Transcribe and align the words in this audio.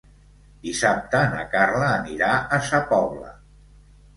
Dissabte 0.63 1.19
na 1.35 1.43
Carla 1.51 1.91
anirà 1.99 2.31
a 2.59 2.59
Sa 2.71 2.81
Pobla. 2.95 3.31